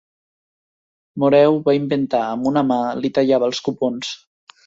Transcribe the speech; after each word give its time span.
Moreu 1.23 1.59
va 1.67 1.75
inventar 1.79 2.23
«amb 2.29 2.49
una 2.53 2.63
mà, 2.71 2.79
li 3.03 3.11
tallava 3.19 3.51
els 3.53 3.61
cupons». 3.69 4.13